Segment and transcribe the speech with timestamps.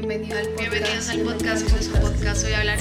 [0.00, 0.70] Bienvenido al podcast.
[0.70, 2.78] Bienvenidos al podcast, que no es un podcast, voy a hablar.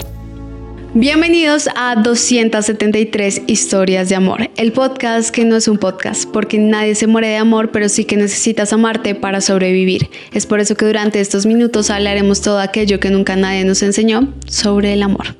[0.94, 6.96] Bienvenidos a 273 historias de amor, el podcast que no es un podcast, porque nadie
[6.96, 10.10] se muere de amor, pero sí que necesitas amarte para sobrevivir.
[10.32, 14.34] Es por eso que durante estos minutos hablaremos todo aquello que nunca nadie nos enseñó
[14.48, 15.36] sobre el amor.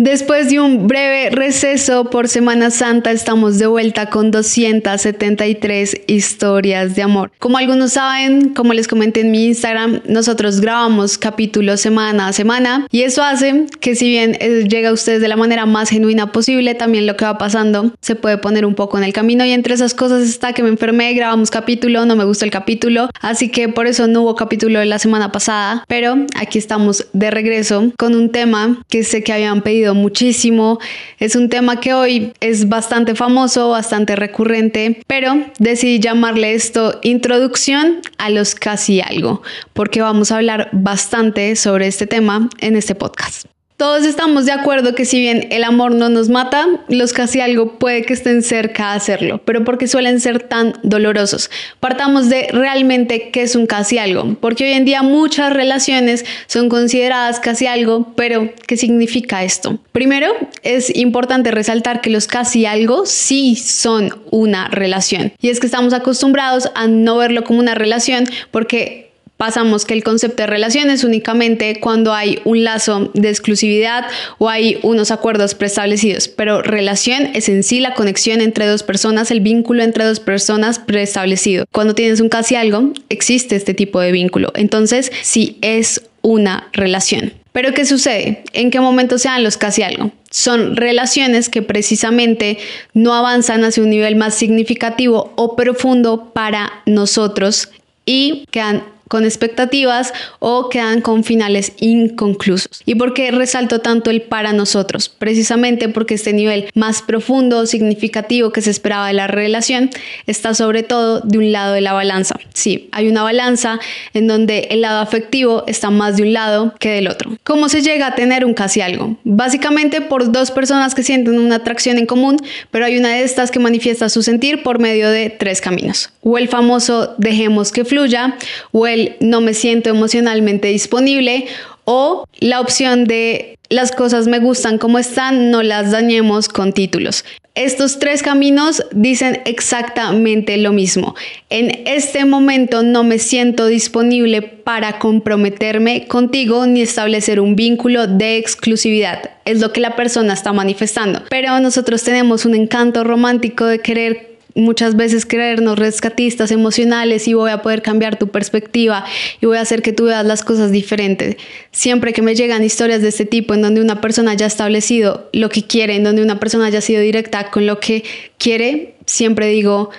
[0.00, 7.02] Después de un breve receso por Semana Santa, estamos de vuelta con 273 historias de
[7.02, 7.30] amor.
[7.38, 12.86] Como algunos saben, como les comenté en mi Instagram, nosotros grabamos capítulos semana a semana
[12.90, 16.32] y eso hace que si bien eh, llega a ustedes de la manera más genuina
[16.32, 19.50] posible, también lo que va pasando se puede poner un poco en el camino y
[19.50, 23.50] entre esas cosas está que me enfermé, grabamos capítulo, no me gustó el capítulo, así
[23.50, 28.14] que por eso no hubo capítulo la semana pasada, pero aquí estamos de regreso con
[28.14, 30.78] un tema que sé que habían pedido muchísimo.
[31.18, 38.00] Es un tema que hoy es bastante famoso, bastante recurrente, pero decidí llamarle esto introducción
[38.18, 43.46] a los casi algo, porque vamos a hablar bastante sobre este tema en este podcast.
[43.80, 47.78] Todos estamos de acuerdo que si bien el amor no nos mata, los casi algo
[47.78, 51.50] puede que estén cerca a hacerlo, pero porque suelen ser tan dolorosos.
[51.80, 56.68] Partamos de realmente qué es un casi algo, porque hoy en día muchas relaciones son
[56.68, 59.78] consideradas casi algo, pero ¿qué significa esto?
[59.92, 60.30] Primero,
[60.62, 65.94] es importante resaltar que los casi algo sí son una relación, y es que estamos
[65.94, 69.09] acostumbrados a no verlo como una relación porque
[69.40, 74.04] pasamos que el concepto de relación es únicamente cuando hay un lazo de exclusividad
[74.36, 79.30] o hay unos acuerdos preestablecidos, pero relación es en sí la conexión entre dos personas,
[79.30, 81.64] el vínculo entre dos personas preestablecido.
[81.72, 84.52] Cuando tienes un casi algo, existe este tipo de vínculo.
[84.56, 87.32] Entonces, sí es una relación.
[87.52, 88.44] Pero ¿qué sucede?
[88.52, 90.12] ¿En qué momento se dan los casi algo?
[90.28, 92.58] Son relaciones que precisamente
[92.92, 97.70] no avanzan hacia un nivel más significativo o profundo para nosotros
[98.04, 102.80] y quedan con expectativas o quedan con finales inconclusos.
[102.86, 105.08] ¿Y por qué resalto tanto el para nosotros?
[105.08, 109.90] Precisamente porque este nivel más profundo, significativo que se esperaba de la relación
[110.28, 112.36] está sobre todo de un lado de la balanza.
[112.54, 113.80] Sí, hay una balanza
[114.14, 117.36] en donde el lado afectivo está más de un lado que del otro.
[117.42, 119.16] ¿Cómo se llega a tener un casi algo?
[119.24, 122.36] Básicamente por dos personas que sienten una atracción en común,
[122.70, 126.10] pero hay una de estas que manifiesta su sentir por medio de tres caminos.
[126.22, 128.36] O el famoso dejemos que fluya,
[128.70, 131.46] o el no me siento emocionalmente disponible
[131.84, 137.24] o la opción de las cosas me gustan como están, no las dañemos con títulos.
[137.54, 141.14] Estos tres caminos dicen exactamente lo mismo.
[141.50, 148.38] En este momento no me siento disponible para comprometerme contigo ni establecer un vínculo de
[148.38, 149.30] exclusividad.
[149.44, 151.22] Es lo que la persona está manifestando.
[151.28, 157.50] Pero nosotros tenemos un encanto romántico de querer muchas veces creernos rescatistas emocionales y voy
[157.50, 159.04] a poder cambiar tu perspectiva
[159.40, 161.36] y voy a hacer que tú veas las cosas diferentes.
[161.70, 165.28] Siempre que me llegan historias de este tipo en donde una persona ya ha establecido
[165.32, 168.04] lo que quiere, en donde una persona ya ha sido directa con lo que
[168.38, 169.90] quiere, siempre digo,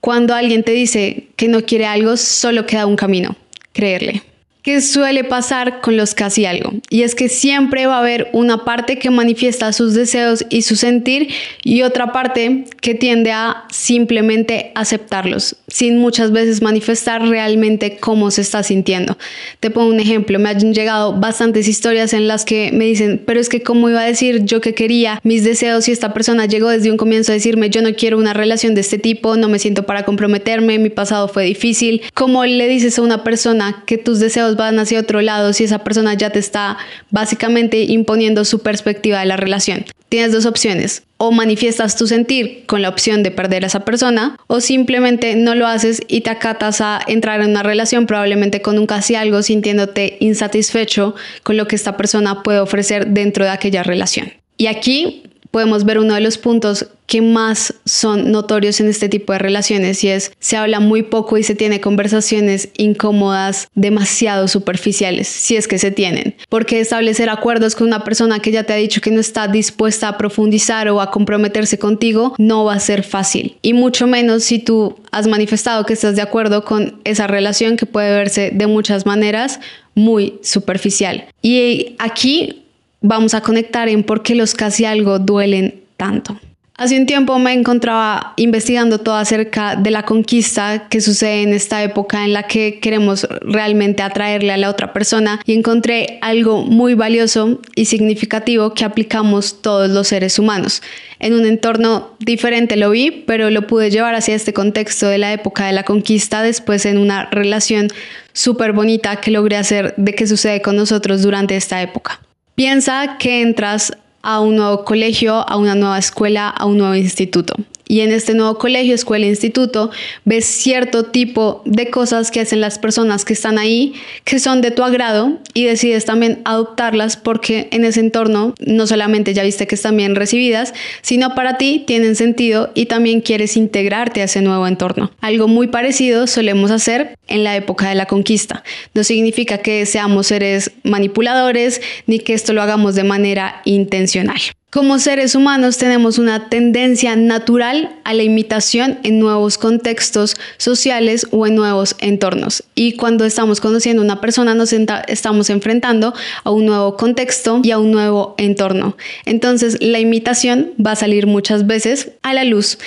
[0.00, 3.36] cuando alguien te dice que no quiere algo, solo queda un camino,
[3.72, 4.22] creerle.
[4.64, 6.72] ¿Qué suele pasar con los casi algo?
[6.88, 10.74] Y es que siempre va a haber una parte que manifiesta sus deseos y su
[10.74, 11.28] sentir
[11.62, 18.40] y otra parte que tiende a simplemente aceptarlos, sin muchas veces manifestar realmente cómo se
[18.40, 19.18] está sintiendo.
[19.60, 23.40] Te pongo un ejemplo, me han llegado bastantes historias en las que me dicen, pero
[23.40, 26.70] es que cómo iba a decir yo que quería mis deseos y esta persona llegó
[26.70, 29.58] desde un comienzo a decirme, yo no quiero una relación de este tipo, no me
[29.58, 32.00] siento para comprometerme, mi pasado fue difícil.
[32.14, 35.84] ¿Cómo le dices a una persona que tus deseos van hacia otro lado si esa
[35.84, 36.78] persona ya te está
[37.10, 39.84] básicamente imponiendo su perspectiva de la relación.
[40.08, 41.02] Tienes dos opciones.
[41.16, 45.54] O manifiestas tu sentir con la opción de perder a esa persona o simplemente no
[45.54, 49.42] lo haces y te acatas a entrar en una relación probablemente con un casi algo
[49.42, 54.32] sintiéndote insatisfecho con lo que esta persona puede ofrecer dentro de aquella relación.
[54.56, 55.22] Y aquí
[55.54, 60.02] podemos ver uno de los puntos que más son notorios en este tipo de relaciones
[60.02, 65.68] y es se habla muy poco y se tiene conversaciones incómodas demasiado superficiales, si es
[65.68, 66.34] que se tienen.
[66.48, 70.08] Porque establecer acuerdos con una persona que ya te ha dicho que no está dispuesta
[70.08, 73.56] a profundizar o a comprometerse contigo no va a ser fácil.
[73.62, 77.86] Y mucho menos si tú has manifestado que estás de acuerdo con esa relación que
[77.86, 79.60] puede verse de muchas maneras
[79.94, 81.26] muy superficial.
[81.42, 82.63] Y aquí
[83.04, 86.40] vamos a conectar en por qué los casi algo duelen tanto.
[86.76, 91.84] Hace un tiempo me encontraba investigando todo acerca de la conquista que sucede en esta
[91.84, 96.94] época en la que queremos realmente atraerle a la otra persona y encontré algo muy
[96.94, 100.82] valioso y significativo que aplicamos todos los seres humanos.
[101.20, 105.32] En un entorno diferente lo vi, pero lo pude llevar hacia este contexto de la
[105.32, 107.86] época de la conquista después en una relación
[108.32, 112.23] súper bonita que logré hacer de qué sucede con nosotros durante esta época.
[112.54, 117.54] Piensa que entras a un nuevo colegio, a una nueva escuela, a un nuevo instituto
[117.94, 119.92] y en este nuevo colegio, escuela, instituto,
[120.24, 123.94] ves cierto tipo de cosas que hacen las personas que están ahí,
[124.24, 129.32] que son de tu agrado y decides también adoptarlas porque en ese entorno no solamente
[129.32, 134.22] ya viste que están bien recibidas, sino para ti tienen sentido y también quieres integrarte
[134.22, 135.12] a ese nuevo entorno.
[135.20, 138.64] Algo muy parecido solemos hacer en la época de la conquista.
[138.94, 144.40] No significa que seamos seres manipuladores ni que esto lo hagamos de manera intencional.
[144.74, 151.46] Como seres humanos tenemos una tendencia natural a la imitación en nuevos contextos sociales o
[151.46, 152.64] en nuevos entornos.
[152.74, 156.12] Y cuando estamos conociendo a una persona nos estamos enfrentando
[156.42, 158.96] a un nuevo contexto y a un nuevo entorno.
[159.26, 162.78] Entonces la imitación va a salir muchas veces a la luz.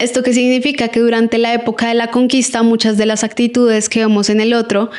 [0.00, 0.88] ¿Esto qué significa?
[0.88, 4.54] Que durante la época de la conquista muchas de las actitudes que vemos en el
[4.54, 4.90] otro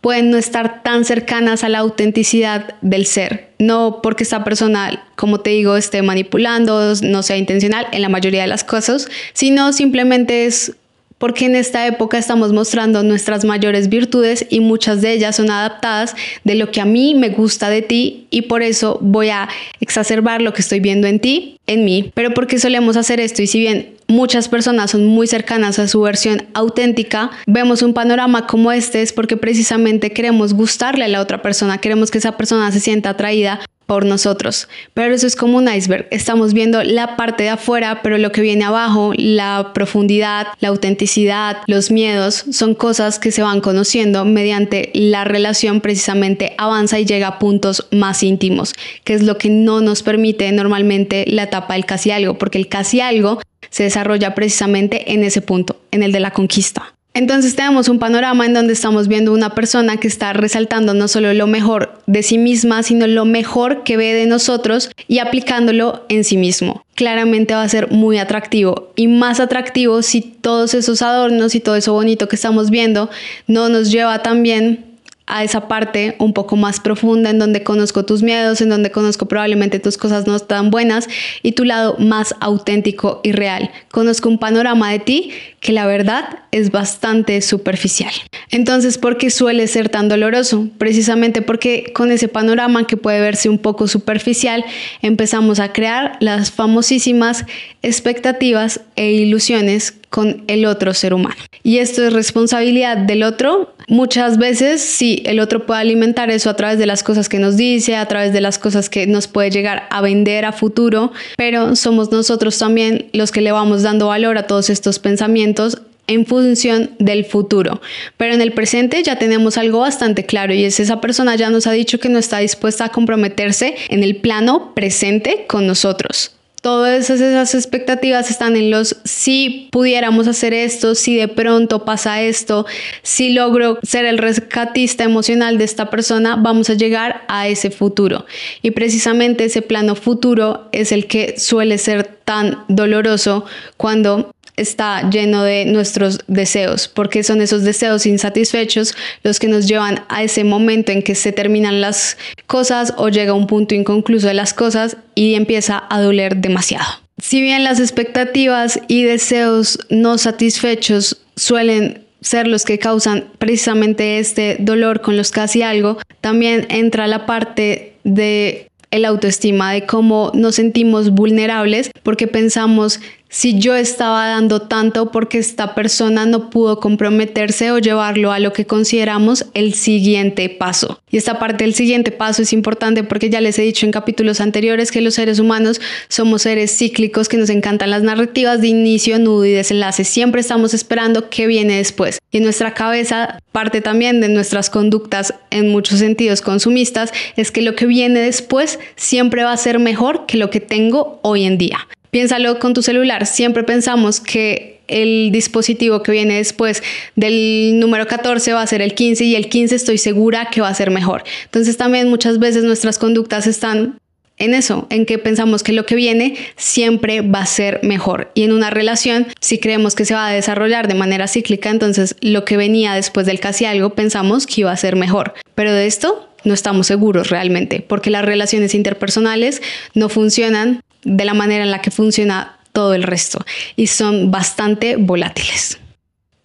[0.00, 3.48] pueden no estar tan cercanas a la autenticidad del ser.
[3.58, 8.42] No porque esta persona, como te digo, esté manipulando, no sea intencional en la mayoría
[8.42, 10.74] de las cosas, sino simplemente es
[11.18, 16.14] porque en esta época estamos mostrando nuestras mayores virtudes y muchas de ellas son adaptadas
[16.44, 19.48] de lo que a mí me gusta de ti y por eso voy a
[19.80, 22.10] exacerbar lo que estoy viendo en ti, en mí.
[22.14, 26.00] Pero porque solemos hacer esto y si bien muchas personas son muy cercanas a su
[26.00, 31.42] versión auténtica, vemos un panorama como este es porque precisamente queremos gustarle a la otra
[31.42, 34.68] persona, queremos que esa persona se sienta atraída por nosotros.
[34.92, 36.08] Pero eso es como un iceberg.
[36.10, 41.62] Estamos viendo la parte de afuera, pero lo que viene abajo, la profundidad, la autenticidad,
[41.66, 47.28] los miedos, son cosas que se van conociendo mediante la relación precisamente avanza y llega
[47.28, 48.74] a puntos más íntimos,
[49.04, 52.68] que es lo que no nos permite normalmente la etapa del casi algo, porque el
[52.68, 56.97] casi algo se desarrolla precisamente en ese punto, en el de la conquista.
[57.18, 61.34] Entonces tenemos un panorama en donde estamos viendo una persona que está resaltando no solo
[61.34, 66.22] lo mejor de sí misma, sino lo mejor que ve de nosotros y aplicándolo en
[66.22, 66.84] sí mismo.
[66.94, 71.74] Claramente va a ser muy atractivo y más atractivo si todos esos adornos y todo
[71.74, 73.10] eso bonito que estamos viendo
[73.48, 74.87] no nos lleva también
[75.28, 79.26] a esa parte un poco más profunda en donde conozco tus miedos, en donde conozco
[79.26, 81.08] probablemente tus cosas no tan buenas
[81.42, 83.70] y tu lado más auténtico y real.
[83.90, 85.30] Conozco un panorama de ti
[85.60, 88.12] que la verdad es bastante superficial.
[88.50, 90.68] Entonces, ¿por qué suele ser tan doloroso?
[90.78, 94.64] Precisamente porque con ese panorama que puede verse un poco superficial,
[95.02, 97.44] empezamos a crear las famosísimas
[97.82, 101.36] expectativas e ilusiones con el otro ser humano.
[101.62, 103.74] Y esto es responsabilidad del otro.
[103.88, 107.56] Muchas veces sí, el otro puede alimentar eso a través de las cosas que nos
[107.56, 111.76] dice, a través de las cosas que nos puede llegar a vender a futuro, pero
[111.76, 115.78] somos nosotros también los que le vamos dando valor a todos estos pensamientos
[116.08, 117.80] en función del futuro.
[118.16, 121.66] Pero en el presente ya tenemos algo bastante claro y es esa persona ya nos
[121.66, 126.37] ha dicho que no está dispuesta a comprometerse en el plano presente con nosotros.
[126.60, 132.66] Todas esas expectativas están en los si pudiéramos hacer esto, si de pronto pasa esto,
[133.02, 138.26] si logro ser el rescatista emocional de esta persona, vamos a llegar a ese futuro.
[138.62, 143.44] Y precisamente ese plano futuro es el que suele ser tan doloroso
[143.76, 150.04] cuando está lleno de nuestros deseos, porque son esos deseos insatisfechos los que nos llevan
[150.08, 152.16] a ese momento en que se terminan las
[152.46, 156.86] cosas o llega un punto inconcluso de las cosas y empieza a doler demasiado.
[157.20, 164.56] Si bien las expectativas y deseos no satisfechos suelen ser los que causan precisamente este
[164.60, 170.54] dolor con los casi algo, también entra la parte de el autoestima, de cómo nos
[170.54, 177.70] sentimos vulnerables porque pensamos si yo estaba dando tanto porque esta persona no pudo comprometerse
[177.70, 181.00] o llevarlo a lo que consideramos el siguiente paso.
[181.10, 184.40] Y esta parte del siguiente paso es importante porque ya les he dicho en capítulos
[184.40, 189.18] anteriores que los seres humanos somos seres cíclicos que nos encantan las narrativas de inicio,
[189.18, 190.04] nudo y desenlace.
[190.04, 192.18] Siempre estamos esperando qué viene después.
[192.30, 197.62] Y en nuestra cabeza, parte también de nuestras conductas en muchos sentidos consumistas, es que
[197.62, 201.58] lo que viene después siempre va a ser mejor que lo que tengo hoy en
[201.58, 201.88] día.
[202.10, 203.26] Piénsalo con tu celular.
[203.26, 206.82] Siempre pensamos que el dispositivo que viene después
[207.14, 210.68] del número 14 va a ser el 15 y el 15 estoy segura que va
[210.68, 211.24] a ser mejor.
[211.44, 213.98] Entonces también muchas veces nuestras conductas están
[214.38, 218.30] en eso, en que pensamos que lo que viene siempre va a ser mejor.
[218.34, 222.14] Y en una relación, si creemos que se va a desarrollar de manera cíclica, entonces
[222.20, 225.34] lo que venía después del casi algo pensamos que iba a ser mejor.
[225.54, 229.60] Pero de esto no estamos seguros realmente, porque las relaciones interpersonales
[229.94, 233.44] no funcionan de la manera en la que funciona todo el resto
[233.76, 235.78] y son bastante volátiles.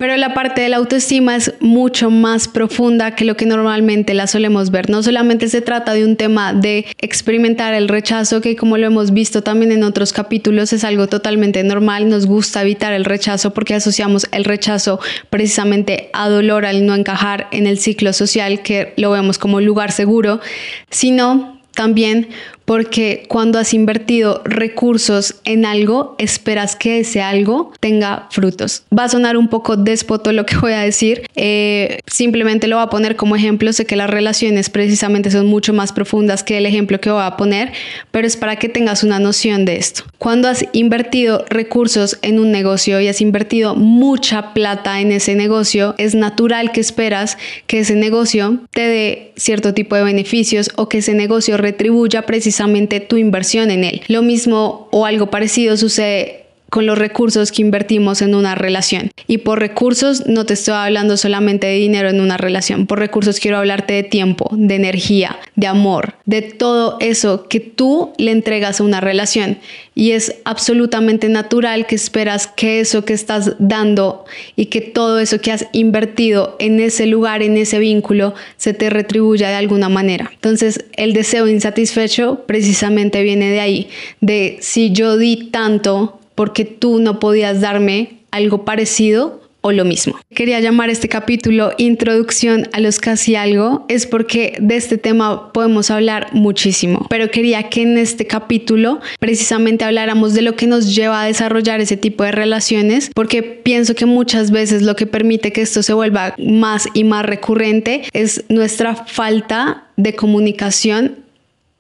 [0.04, 4.28] Pero la parte de la autoestima es mucho más profunda que lo que normalmente la
[4.28, 4.90] solemos ver.
[4.90, 9.14] No solamente se trata de un tema de experimentar el rechazo, que como lo hemos
[9.14, 12.10] visto también en otros capítulos es algo totalmente normal.
[12.10, 17.48] Nos gusta evitar el rechazo porque asociamos el rechazo precisamente a dolor al no encajar
[17.52, 20.42] en el ciclo social, que lo vemos como lugar seguro,
[20.90, 22.28] sino también
[22.66, 28.84] porque cuando has invertido recursos en algo, esperas que ese algo tenga frutos.
[28.98, 32.86] Va a sonar un poco despoto lo que voy a decir, eh, simplemente lo voy
[32.86, 36.66] a poner como ejemplo, sé que las relaciones precisamente son mucho más profundas que el
[36.66, 37.72] ejemplo que voy a poner,
[38.12, 40.04] pero es para que tengas una noción de esto.
[40.18, 45.96] Cuando has invertido recursos en un negocio y has invertido mucha plata en ese negocio,
[45.98, 51.00] es natural que esperas que ese negocio te dé cierto tipo de beneficios o que
[51.00, 54.02] ese negocio retribuya precisamente precisamente tu inversión en él.
[54.08, 56.43] Lo mismo o algo parecido sucede
[56.74, 59.12] con los recursos que invertimos en una relación.
[59.28, 63.40] Y por recursos no te estoy hablando solamente de dinero en una relación, por recursos
[63.40, 68.80] quiero hablarte de tiempo, de energía, de amor, de todo eso que tú le entregas
[68.80, 69.60] a una relación.
[69.94, 74.26] Y es absolutamente natural que esperas que eso que estás dando
[74.56, 78.90] y que todo eso que has invertido en ese lugar, en ese vínculo, se te
[78.90, 80.32] retribuya de alguna manera.
[80.34, 83.90] Entonces el deseo insatisfecho precisamente viene de ahí,
[84.22, 90.20] de si yo di tanto, porque tú no podías darme algo parecido o lo mismo.
[90.36, 95.90] Quería llamar este capítulo Introducción a los casi algo, es porque de este tema podemos
[95.90, 101.22] hablar muchísimo, pero quería que en este capítulo precisamente habláramos de lo que nos lleva
[101.22, 105.62] a desarrollar ese tipo de relaciones, porque pienso que muchas veces lo que permite que
[105.62, 111.23] esto se vuelva más y más recurrente es nuestra falta de comunicación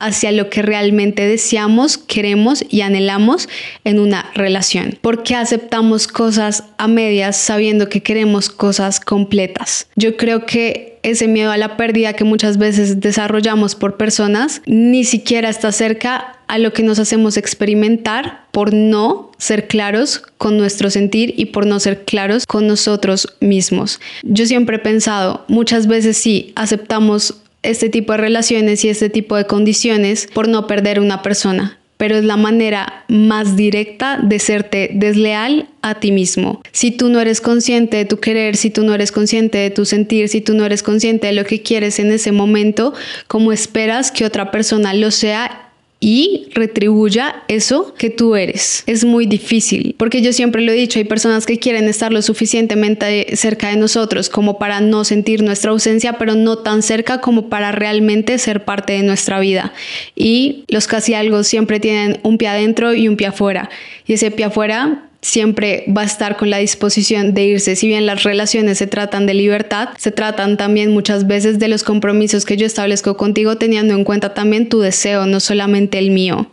[0.04, 3.48] hacia lo que realmente deseamos, queremos y anhelamos
[3.84, 4.98] en una relación.
[5.02, 9.88] Porque aceptamos cosas a medias sabiendo que queremos cosas completas.
[9.96, 15.04] Yo creo que ese miedo a la pérdida que muchas veces desarrollamos por personas ni
[15.04, 20.90] siquiera está cerca a lo que nos hacemos experimentar por no ser claros con nuestro
[20.90, 24.00] sentir y por no ser claros con nosotros mismos.
[24.24, 29.36] Yo siempre he pensado, muchas veces sí, aceptamos este tipo de relaciones y este tipo
[29.36, 34.89] de condiciones por no perder una persona pero es la manera más directa de serte
[34.93, 36.62] desleal a ti mismo.
[36.74, 39.86] Si tú no eres consciente de tu querer, si tú no eres consciente de tu
[39.86, 42.93] sentir, si tú no eres consciente de lo que quieres en ese momento,
[43.27, 45.70] ¿cómo esperas que otra persona lo sea
[46.04, 48.84] y retribuya eso que tú eres.
[48.88, 52.22] Es muy difícil, porque yo siempre lo he dicho, hay personas que quieren estar lo
[52.22, 57.48] suficientemente cerca de nosotros como para no sentir nuestra ausencia, pero no tan cerca como
[57.48, 59.72] para realmente ser parte de nuestra vida.
[60.14, 63.70] Y los casi algo siempre tienen un pie adentro y un pie afuera.
[64.06, 67.75] Y ese pie afuera siempre va a estar con la disposición de irse.
[67.75, 71.84] Si bien las relaciones se tratan de libertad, se tratan también muchas veces de los
[71.84, 76.51] compromisos que yo establezco contigo teniendo en cuenta también tu deseo, no solamente el mío.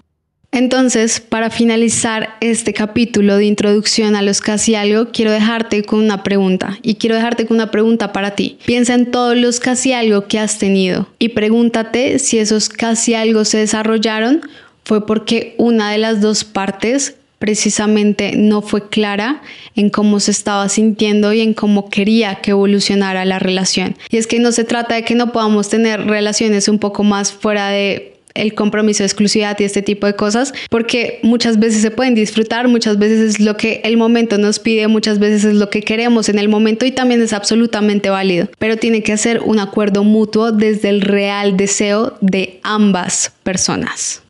[0.53, 6.25] Entonces, para finalizar este capítulo de introducción a los casi algo, quiero dejarte con una
[6.25, 8.59] pregunta y quiero dejarte con una pregunta para ti.
[8.67, 13.45] Piensa en todos los casi algo que has tenido y pregúntate si esos casi algo
[13.45, 14.41] se desarrollaron
[14.85, 19.43] fue porque una de las dos partes precisamente no fue clara
[19.75, 23.97] en cómo se estaba sintiendo y en cómo quería que evolucionara la relación.
[24.11, 27.33] Y es que no se trata de que no podamos tener relaciones un poco más
[27.33, 31.91] fuera de el compromiso de exclusividad y este tipo de cosas, porque muchas veces se
[31.91, 35.69] pueden disfrutar, muchas veces es lo que el momento nos pide, muchas veces es lo
[35.69, 39.59] que queremos en el momento y también es absolutamente válido, pero tiene que ser un
[39.59, 44.23] acuerdo mutuo desde el real deseo de ambas personas.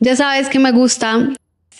[0.00, 1.32] Ya sabes que me gusta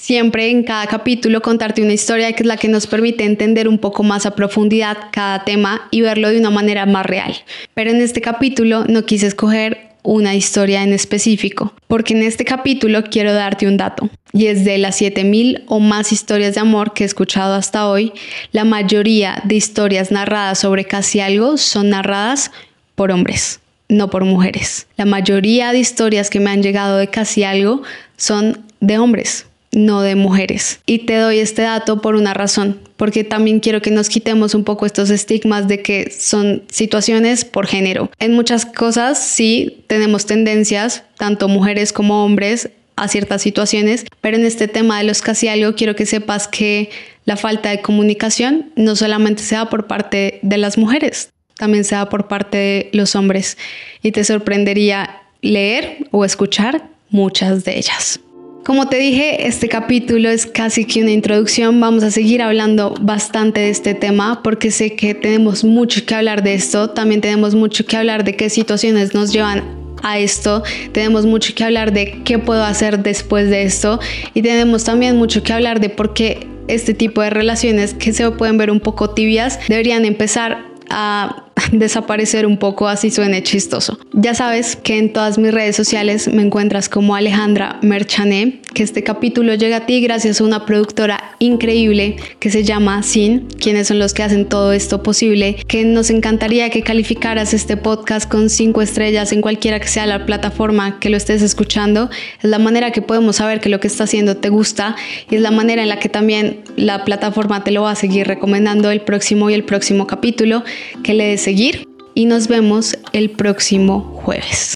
[0.04, 3.78] siempre en cada capítulo contarte una historia que es la que nos permite entender un
[3.78, 7.34] poco más a profundidad cada tema y verlo de una manera más real.
[7.72, 13.04] Pero en este capítulo no quise escoger una historia en específico, porque en este capítulo
[13.04, 17.04] quiero darte un dato, y es de las 7000 o más historias de amor que
[17.04, 18.12] he escuchado hasta hoy,
[18.52, 22.50] la mayoría de historias narradas sobre casi algo son narradas
[22.94, 24.86] por hombres, no por mujeres.
[24.98, 27.82] La mayoría de historias que me han llegado de casi algo
[28.18, 30.80] son de hombres no de mujeres.
[30.86, 34.64] Y te doy este dato por una razón, porque también quiero que nos quitemos un
[34.64, 38.10] poco estos estigmas de que son situaciones por género.
[38.18, 44.44] En muchas cosas sí tenemos tendencias, tanto mujeres como hombres, a ciertas situaciones, pero en
[44.44, 46.90] este tema de los casi algo quiero que sepas que
[47.24, 51.94] la falta de comunicación no solamente se da por parte de las mujeres, también se
[51.94, 53.58] da por parte de los hombres
[54.02, 58.20] y te sorprendería leer o escuchar muchas de ellas.
[58.64, 61.78] Como te dije, este capítulo es casi que una introducción.
[61.80, 66.42] Vamos a seguir hablando bastante de este tema porque sé que tenemos mucho que hablar
[66.42, 66.88] de esto.
[66.88, 71.64] También tenemos mucho que hablar de qué situaciones nos llevan a esto, tenemos mucho que
[71.64, 74.00] hablar de qué puedo hacer después de esto
[74.34, 78.30] y tenemos también mucho que hablar de por qué este tipo de relaciones que se
[78.32, 83.98] pueden ver un poco tibias deberían empezar a desaparecer un poco así suene chistoso.
[84.12, 89.02] Ya sabes que en todas mis redes sociales me encuentras como Alejandra Merchané, que este
[89.02, 93.98] capítulo llega a ti gracias a una productora increíble que se llama Sin, quienes son
[93.98, 98.82] los que hacen todo esto posible, que nos encantaría que calificaras este podcast con cinco
[98.82, 102.10] estrellas en cualquiera que sea la plataforma que lo estés escuchando.
[102.42, 104.96] Es la manera que podemos saber que lo que está haciendo te gusta
[105.30, 108.26] y es la manera en la que también la plataforma te lo va a seguir
[108.26, 110.64] recomendando el próximo y el próximo capítulo
[111.02, 114.72] que le des seguir y nos vemos el próximo jueves.